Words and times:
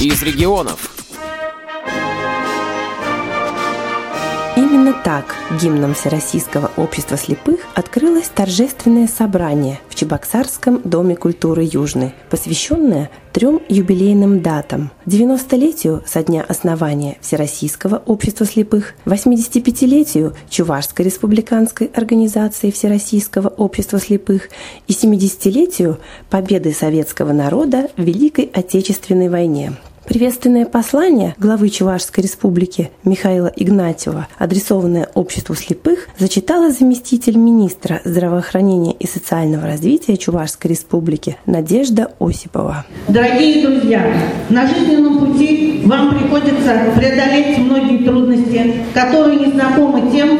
из 0.00 0.22
регионов. 0.22 0.90
Именно 4.56 4.92
так 5.04 5.34
гимном 5.60 5.94
Всероссийского 5.94 6.70
общества 6.76 7.16
слепых 7.16 7.60
открылось 7.74 8.28
торжественное 8.28 9.08
собрание 9.08 9.80
в 9.88 9.96
Чебоксарском 9.96 10.82
доме 10.84 11.16
культуры 11.16 11.68
Южный, 11.70 12.12
посвященное 12.30 13.10
трем 13.32 13.60
юбилейным 13.68 14.40
датам. 14.40 14.92
90-летию 15.06 16.04
со 16.06 16.22
дня 16.22 16.44
основания 16.46 17.16
Всероссийского 17.20 18.00
общества 18.06 18.46
слепых, 18.46 18.94
85-летию 19.04 20.36
Чувашской 20.48 21.06
республиканской 21.06 21.88
организации 21.88 22.70
Всероссийского 22.70 23.48
общества 23.48 23.98
слепых 23.98 24.48
и 24.86 24.92
70-летию 24.92 25.98
победы 26.30 26.72
советского 26.72 27.32
народа 27.32 27.90
в 27.96 28.02
Великой 28.02 28.44
Отечественной 28.54 29.28
войне. 29.28 29.72
Приветственное 30.08 30.64
послание 30.64 31.34
главы 31.38 31.68
Чувашской 31.68 32.24
республики 32.24 32.90
Михаила 33.04 33.52
Игнатьева, 33.54 34.26
адресованное 34.38 35.06
обществу 35.12 35.54
слепых, 35.54 36.08
зачитала 36.16 36.70
заместитель 36.70 37.36
министра 37.36 38.00
здравоохранения 38.06 38.94
и 38.94 39.06
социального 39.06 39.66
развития 39.66 40.16
Чувашской 40.16 40.70
республики 40.70 41.36
Надежда 41.44 42.10
Осипова. 42.20 42.86
Дорогие 43.06 43.66
друзья, 43.66 44.10
на 44.48 44.66
жизненном 44.66 45.18
пути 45.18 45.82
вам 45.84 46.18
приходится 46.18 46.90
преодолеть 46.96 47.58
многие 47.58 47.98
трудности, 48.02 48.76
которые 48.94 49.36
не 49.36 49.52
знакомы 49.52 50.10
тем, 50.10 50.38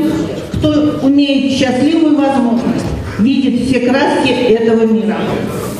кто 0.54 0.98
умеет 1.02 1.52
счастливую 1.52 2.16
возможность 2.16 2.86
видеть 3.18 3.68
все 3.68 3.80
краски 3.80 4.30
этого 4.30 4.86
мира. 4.86 5.18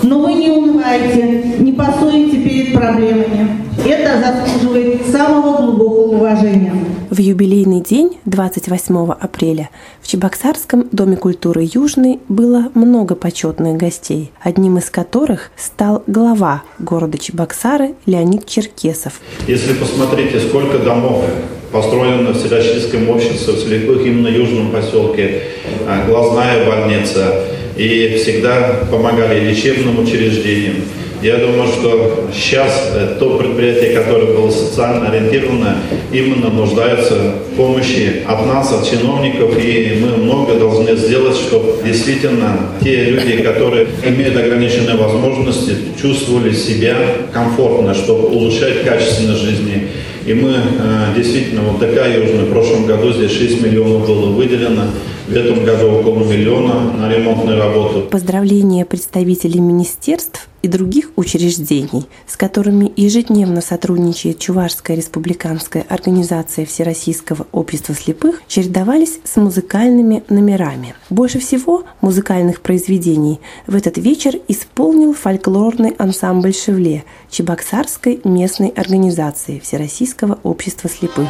Но 0.03 0.21
вы 0.21 0.35
не 0.35 0.51
унывайте, 0.51 1.57
не 1.59 1.73
пасуете 1.73 2.37
перед 2.39 2.75
проблемами. 2.75 3.69
Это 3.85 4.21
заслуживает 4.21 5.07
самого 5.07 5.63
глубокого 5.63 6.17
уважения. 6.17 6.75
В 7.11 7.19
юбилейный 7.19 7.81
день, 7.81 8.19
28 8.27 9.13
апреля, 9.13 9.71
в 10.03 10.07
Чебоксарском 10.07 10.89
Доме 10.93 11.17
культуры 11.17 11.69
«Южный» 11.73 12.21
было 12.29 12.71
много 12.75 13.15
почетных 13.15 13.77
гостей, 13.77 14.31
одним 14.41 14.79
из 14.79 14.91
которых 14.91 15.51
стал 15.57 16.03
глава 16.07 16.63
города 16.79 17.17
Чебоксары 17.17 17.95
Леонид 18.05 18.47
Черкесов. 18.47 19.21
Если 19.47 19.73
посмотрите, 19.73 20.39
сколько 20.41 20.79
домов 20.79 21.25
построено 21.73 22.33
в 22.33 22.39
Всероссийском 22.39 23.09
обществе 23.09 23.57
слепых 23.57 24.05
именно 24.05 24.29
в 24.29 24.33
Южном 24.33 24.71
поселке, 24.71 25.43
а, 25.87 26.07
глазная 26.07 26.67
больница, 26.67 27.48
и 27.79 28.17
всегда 28.17 28.81
помогали 28.91 29.49
лечебным 29.49 30.01
учреждениям. 30.01 30.77
Я 31.21 31.39
думаю, 31.39 31.67
что 31.67 32.29
сейчас 32.33 32.93
э, 32.95 33.17
то 33.19 33.39
предприятие, 33.39 33.91
которое 33.91 34.27
было 34.27 34.51
социально 34.51 35.09
ориентировано, 35.09 35.79
именно 36.13 36.49
нуждается 36.49 37.35
в 37.51 37.57
помощи 37.57 38.23
от 38.25 38.47
нас, 38.47 38.73
от 38.73 38.89
чиновников, 38.89 39.59
и 39.59 39.99
мы 40.01 40.17
много 40.23 40.55
должны 40.55 40.95
сделать, 40.95 41.37
чтобы 41.37 41.83
действительно 41.85 42.71
те 42.85 43.07
люди, 43.07 43.43
которые 43.43 43.89
имеют 44.05 44.37
ограниченные 44.37 44.97
возможности, 44.97 45.75
чувствовали 46.01 46.53
себя 46.53 46.97
комфортно, 47.33 47.95
чтобы 47.95 48.29
улучшать 48.29 48.85
качественность 48.85 49.43
жизни. 49.43 49.89
И 50.25 50.35
мы 50.35 50.53
э, 50.53 51.17
действительно, 51.17 51.63
вот 51.63 51.81
такая 51.81 52.17
Южная, 52.17 52.45
в 52.45 52.51
прошлом 52.51 52.87
году 52.87 53.13
здесь 53.13 53.33
6 53.33 53.61
миллионов 53.61 54.07
было 54.07 54.27
выделено, 54.27 54.85
в 55.29 55.33
этом 55.37 55.65
году 55.65 55.91
около 55.91 56.25
миллиона 56.25 56.93
на 56.93 57.13
ремонтные 57.13 57.59
работы. 57.59 58.09
Поздравления 58.09 58.87
представителей 58.87 59.61
министерств 59.61 60.49
и 60.63 60.69
других 60.69 61.11
учреждений, 61.17 62.07
с 62.27 62.37
которыми 62.37 62.91
ежедневно 62.97 63.61
сотрудничает 63.61 64.39
Чувашская 64.39 64.97
республиканская 64.97 65.85
организация 65.89 66.65
Всероссийского 66.65 67.47
общества 67.53 67.95
слепых, 67.95 68.43
чередовались 68.49 69.21
с 69.23 69.37
музыкальными 69.37 70.25
номерами. 70.31 70.95
Больше 71.11 71.39
всего 71.39 71.85
музыкальных 72.01 72.63
произведений 72.63 73.39
в 73.67 73.77
этот 73.77 73.99
вечер 73.99 74.35
исполнил 74.49 75.13
фольклорный 75.13 75.95
ансамбль 75.99 76.55
«Шевле» 76.55 77.05
Чебоксарской 77.31 78.21
местной 78.25 78.69
организации 78.69 79.61
Всероссийского 79.63 80.39
общества 80.43 80.89
слепых. 80.89 81.29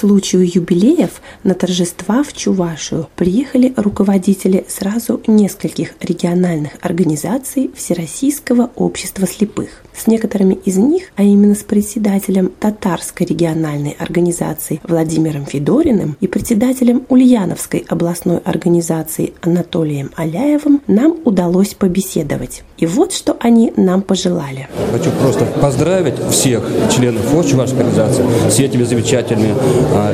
Случаю 0.00 0.50
юбилеев 0.50 1.20
на 1.44 1.52
торжества 1.52 2.22
в 2.22 2.32
Чувашию 2.32 3.08
приехали 3.16 3.74
руководители 3.76 4.64
сразу 4.66 5.20
нескольких 5.26 5.92
региональных 6.00 6.72
организаций 6.80 7.70
Всероссийского 7.76 8.70
общества 8.76 9.26
слепых. 9.26 9.82
С 9.94 10.06
некоторыми 10.06 10.54
из 10.54 10.78
них, 10.78 11.10
а 11.16 11.22
именно 11.22 11.54
с 11.54 11.62
председателем 11.62 12.50
Татарской 12.58 13.26
региональной 13.26 13.94
организации 13.98 14.80
Владимиром 14.88 15.44
Федориным 15.44 16.16
и 16.20 16.26
председателем 16.26 17.04
Ульяновской 17.10 17.84
областной 17.86 18.38
организации 18.38 19.34
Анатолием 19.42 20.10
Аляевым, 20.16 20.80
нам 20.86 21.16
удалось 21.24 21.74
побеседовать. 21.74 22.62
И 22.78 22.86
вот 22.86 23.12
что 23.12 23.36
они 23.40 23.74
нам 23.76 24.00
пожелали. 24.00 24.68
Хочу 24.92 25.10
просто 25.20 25.44
поздравить 25.44 26.14
всех 26.30 26.62
членов 26.90 27.22
ФОС 27.24 27.50
Чувашской 27.50 27.80
организации 27.80 28.24
с 28.48 28.58
этими 28.58 28.84
замечательными 28.84 29.54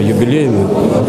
юбилеями. 0.00 0.66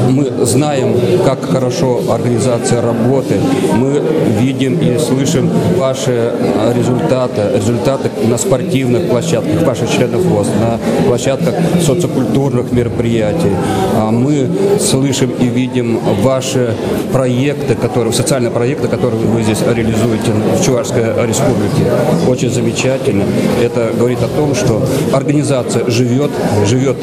Мы 0.09 0.45
знаем, 0.45 0.95
как 1.25 1.44
хорошо 1.44 2.01
организация 2.09 2.81
работает. 2.81 3.41
Мы 3.75 4.01
видим 4.39 4.79
и 4.79 4.97
слышим 4.97 5.50
ваши 5.78 6.31
а, 6.33 6.73
результаты, 6.73 7.41
результаты 7.56 8.09
на 8.27 8.38
спортивных 8.38 9.09
площадках, 9.09 9.63
ваших 9.63 9.89
членов 9.89 10.22
ВОЗ, 10.22 10.47
на 10.59 10.79
площадках 11.07 11.56
социокультурных 11.81 12.72
мероприятий. 12.72 13.51
А 13.95 14.11
мы 14.11 14.50
слышим 14.79 15.31
и 15.39 15.45
видим 15.45 16.00
ваши 16.22 16.73
проекты, 17.11 17.75
которые, 17.75 18.13
социальные 18.13 18.51
проекты, 18.51 18.88
которые 18.88 19.22
вы 19.22 19.44
здесь 19.44 19.59
реализуете 19.61 20.31
в 20.59 20.63
Чувашской 20.63 21.03
республике. 21.25 21.91
Очень 22.27 22.50
замечательно. 22.50 23.23
Это 23.61 23.91
говорит 23.97 24.19
о 24.22 24.27
том, 24.27 24.56
что 24.56 24.81
организация 25.13 25.89
живет, 25.89 26.31
живет 26.66 26.97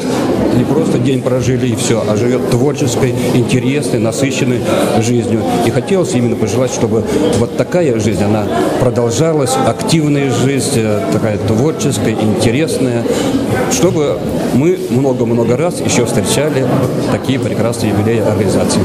не 0.55 0.63
просто 0.63 0.99
день 0.99 1.21
прожили 1.55 1.71
и 1.71 1.75
все, 1.75 2.03
а 2.07 2.15
живет 2.15 2.49
творческой, 2.49 3.13
интересной, 3.33 3.99
насыщенной 3.99 4.61
жизнью. 4.99 5.41
И 5.65 5.69
хотелось 5.69 6.13
именно 6.13 6.35
пожелать, 6.35 6.71
чтобы 6.71 7.03
вот 7.39 7.57
такая 7.57 7.99
жизнь, 7.99 8.23
она 8.23 8.45
продолжалась, 8.79 9.53
активная 9.65 10.31
жизнь, 10.31 10.71
э, 10.75 11.01
такая 11.11 11.37
творческая, 11.37 12.11
интересная, 12.11 13.03
чтобы 13.71 14.17
мы 14.53 14.77
много-много 14.89 15.57
раз 15.57 15.81
еще 15.81 16.05
встречали 16.05 16.65
такие 17.11 17.39
прекрасные 17.39 17.91
юбилеи 17.91 18.19
организации. 18.19 18.81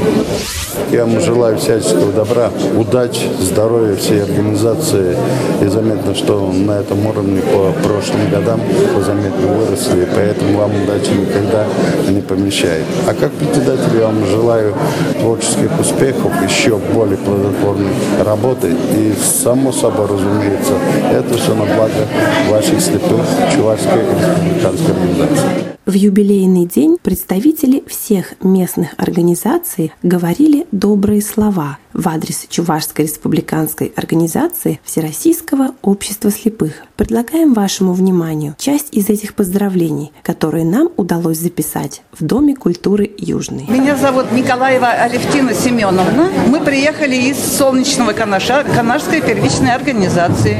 Я 0.91 1.05
вам 1.05 1.21
желаю 1.21 1.57
всяческого 1.57 2.11
добра, 2.11 2.51
удачи, 2.75 3.27
здоровья 3.39 3.95
всей 3.95 4.23
организации. 4.23 5.15
И 5.61 5.67
заметно, 5.67 6.13
что 6.13 6.51
на 6.51 6.79
этом 6.79 7.05
уровне 7.05 7.41
по 7.41 7.71
прошлым 7.87 8.29
годам 8.29 8.59
вы 8.93 9.01
заметно 9.01 9.47
выросли, 9.47 10.07
поэтому 10.13 10.57
вам 10.57 10.71
удачи 10.83 11.11
никогда 11.11 11.65
не 12.09 12.21
помещает. 12.61 12.85
А 13.07 13.13
как 13.13 13.31
председатель 13.33 13.97
я 13.97 14.07
вам 14.07 14.25
желаю 14.25 14.75
творческих 15.19 15.79
успехов, 15.79 16.31
еще 16.43 16.77
более 16.93 17.17
плодотворной 17.17 17.91
работы. 18.23 18.75
И 18.95 19.13
само 19.13 19.71
собой, 19.71 20.07
разумеется, 20.07 20.73
это 21.11 21.37
все 21.37 21.53
на 21.55 21.65
благо 21.65 22.07
ваших 22.49 22.81
слепых 22.81 23.21
Чувашской 23.53 24.01
республиканской 24.01 24.93
организации. 24.93 25.71
В 25.87 25.93
юбилейный 25.93 26.67
день 26.67 26.97
представители 27.01 27.83
всех 27.87 28.35
местных 28.43 28.91
организаций 28.97 29.91
говорили 30.03 30.67
добрые 30.71 31.21
слова 31.23 31.79
в 31.91 32.07
адрес 32.07 32.45
Чувашской 32.49 33.05
республиканской 33.05 33.91
организации 33.95 34.79
Всероссийского 34.83 35.71
общества 35.81 36.29
слепых. 36.29 36.73
Предлагаем 36.95 37.53
вашему 37.53 37.93
вниманию 37.93 38.55
часть 38.59 38.89
из 38.95 39.09
этих 39.09 39.33
поздравлений, 39.33 40.11
которые 40.21 40.65
нам 40.65 40.89
удалось 40.97 41.39
записать 41.39 42.03
в 42.13 42.23
Доме 42.41 42.55
культуры 42.55 43.11
Южный. 43.19 43.67
Меня 43.69 43.95
зовут 43.95 44.31
Николаева 44.31 44.87
Алевтина 44.87 45.53
Семеновна. 45.53 46.27
Мы 46.47 46.59
приехали 46.59 47.15
из 47.15 47.37
солнечного 47.37 48.13
Канаша, 48.13 48.63
Канашской 48.63 49.21
первичной 49.21 49.75
организации. 49.75 50.57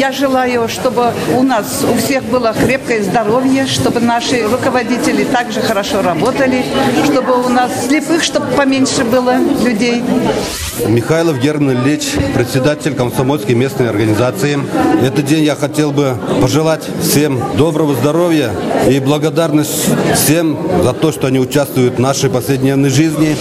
Я 0.00 0.10
желаю, 0.10 0.68
чтобы 0.68 1.12
у 1.36 1.44
нас 1.44 1.84
у 1.88 1.96
всех 1.96 2.24
было 2.24 2.52
крепкое 2.52 3.04
здоровье, 3.04 3.66
чтобы 3.66 4.00
наши 4.00 4.42
руководители 4.48 5.22
также 5.22 5.60
хорошо 5.60 6.02
работали, 6.02 6.64
чтобы 7.04 7.40
у 7.40 7.50
нас 7.50 7.86
слепых, 7.86 8.24
чтобы 8.24 8.46
поменьше 8.56 9.04
было 9.04 9.36
людей. 9.64 10.02
Михайлов 10.88 11.38
Герман 11.38 11.84
Ильич, 11.84 12.14
председатель 12.34 12.94
комсомольской 12.94 13.54
местной 13.54 13.88
организации. 13.88 14.58
Этот 15.02 15.24
день 15.24 15.44
я 15.44 15.54
хотел 15.54 15.92
бы 15.92 16.16
пожелать 16.42 16.82
всем 17.00 17.40
доброго 17.56 17.94
здоровья 17.94 18.50
и 18.90 18.98
благодарность 18.98 19.86
всем 20.14 20.58
за 20.82 20.95
то, 21.00 21.12
что 21.12 21.26
они 21.26 21.38
участвуют 21.38 21.96
в 21.96 22.00
нашей 22.00 22.30
повседневной 22.30 22.90
жизни. 22.90 23.36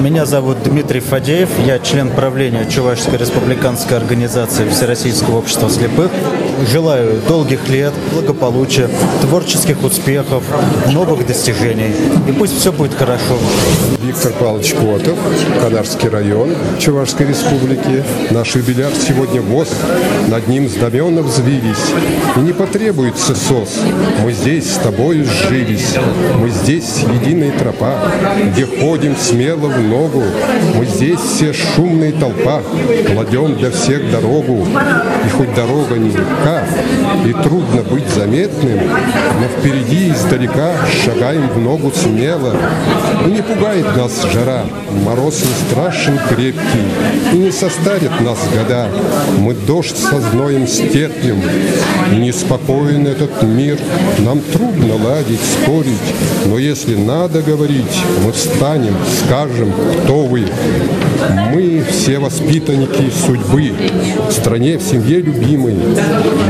Меня 0.00 0.26
зовут 0.26 0.62
Дмитрий 0.62 1.00
Фадеев, 1.00 1.48
я 1.66 1.78
член 1.78 2.10
правления 2.10 2.68
Чувашской 2.68 3.18
республиканской 3.18 3.96
организации 3.96 4.68
Всероссийского 4.68 5.38
общества 5.38 5.70
слепых. 5.70 6.10
Желаю 6.64 7.20
долгих 7.28 7.68
лет, 7.68 7.92
благополучия, 8.12 8.88
творческих 9.20 9.84
успехов, 9.84 10.42
новых 10.90 11.26
достижений. 11.26 11.92
И 12.26 12.32
пусть 12.32 12.58
все 12.58 12.72
будет 12.72 12.94
хорошо. 12.94 13.36
Виктор 14.02 14.32
Павлович 14.32 14.72
Котов, 14.72 15.18
Канарский 15.60 16.08
район 16.08 16.54
Чувашской 16.78 17.26
республики. 17.26 18.04
Наш 18.30 18.56
юбиляр 18.56 18.92
сегодня 18.94 19.42
ВОЗ. 19.42 19.68
Над 20.28 20.48
ним 20.48 20.68
знамена 20.68 21.22
взвились. 21.22 21.92
И 22.36 22.40
не 22.40 22.52
потребуется 22.52 23.34
сос. 23.34 23.80
Мы 24.22 24.32
здесь 24.32 24.72
с 24.72 24.78
тобой 24.78 25.24
сжились. 25.24 25.96
Мы 26.38 26.48
здесь 26.50 27.04
единая 27.20 27.52
тропа, 27.58 27.96
где 28.52 28.64
ходим 28.64 29.14
смело 29.16 29.66
в 29.66 29.80
ногу. 29.82 30.22
Мы 30.74 30.86
здесь 30.86 31.20
все 31.20 31.52
шумная 31.52 32.12
толпа, 32.12 32.62
кладем 33.12 33.56
для 33.56 33.70
всех 33.70 34.10
дорогу. 34.10 34.66
И 35.26 35.28
хоть 35.30 35.54
дорога 35.54 35.96
нелегка, 36.46 36.64
и 37.24 37.32
трудно 37.32 37.82
быть 37.82 38.08
заметным, 38.08 38.78
но 38.88 39.48
впереди 39.48 40.10
издалека 40.10 40.72
шагаем 41.04 41.48
в 41.48 41.58
ногу 41.58 41.92
смело. 41.92 42.54
И 43.26 43.30
не 43.30 43.42
пугает 43.42 43.96
нас 43.96 44.24
жара, 44.32 44.64
мороз 45.04 45.40
не 45.40 45.70
страшен 45.70 46.18
крепкий, 46.28 46.84
и 47.32 47.36
не 47.36 47.50
состарят 47.50 48.20
нас 48.20 48.38
года. 48.52 48.88
Мы 49.38 49.54
дождь 49.54 49.96
со 49.96 50.20
зноем 50.20 50.66
стерпим, 50.66 51.42
и 52.12 52.16
неспокоен 52.16 53.06
этот 53.06 53.42
мир. 53.42 53.78
Нам 54.18 54.40
трудно 54.40 54.96
ладить, 54.96 55.40
спорить, 55.40 56.14
но 56.46 56.58
если 56.58 56.94
надо 56.94 57.42
говорить, 57.42 58.02
мы 58.24 58.32
встанем, 58.32 58.94
скажем, 59.24 59.72
кто 60.04 60.24
вы. 60.24 60.46
Мы 61.52 61.82
все 61.90 62.18
воспитанники 62.18 63.10
судьбы, 63.26 63.72
в 64.28 64.32
стране, 64.32 64.78
в 64.78 64.82
семье 64.82 65.20
любимой. 65.20 65.76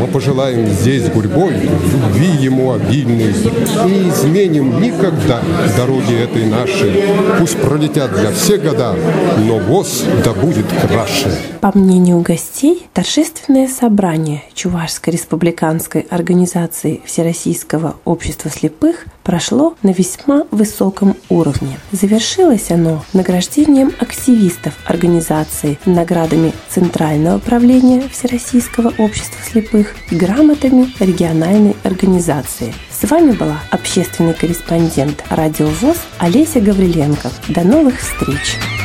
Мы 0.00 0.06
пожелаем 0.06 0.66
здесь 0.68 1.08
гурьбой 1.08 1.52
любви 1.52 2.28
ему 2.40 2.72
обильной 2.72 3.30
и 3.30 4.08
изменим 4.08 4.80
никогда 4.80 5.40
дороги 5.76 6.14
этой 6.14 6.46
нашей. 6.46 7.04
Пусть 7.38 7.58
пролетят 7.60 8.14
для 8.14 8.30
всех 8.32 8.62
года, 8.62 8.94
но 9.38 9.58
ВОЗ 9.58 10.04
да 10.24 10.32
будет 10.32 10.66
краше. 10.66 11.30
По 11.60 11.76
мнению 11.76 12.20
гостей, 12.20 12.86
торжественное 12.92 13.68
собрание 13.68 14.42
Чувашской 14.54 15.12
республиканской 15.12 16.06
организации 16.10 17.00
Всероссийского 17.04 17.96
общества 18.04 18.50
слепых 18.50 19.06
прошло 19.26 19.74
на 19.82 19.90
весьма 19.90 20.44
высоком 20.52 21.16
уровне. 21.28 21.80
Завершилось 21.90 22.70
оно 22.70 23.04
награждением 23.12 23.92
активистов 23.98 24.74
организации 24.86 25.78
наградами 25.84 26.52
Центрального 26.68 27.40
правления 27.40 28.08
Всероссийского 28.08 28.94
общества 28.98 29.38
слепых 29.44 29.96
и 30.12 30.16
грамотами 30.16 30.92
региональной 31.00 31.74
организации. 31.82 32.72
С 32.88 33.08
вами 33.10 33.32
была 33.32 33.58
общественный 33.72 34.32
корреспондент 34.32 35.24
Радио 35.28 35.66
ВОЗ 35.66 35.96
Олеся 36.18 36.60
Гавриленко. 36.60 37.30
До 37.48 37.64
новых 37.64 37.98
встреч! 37.98 38.75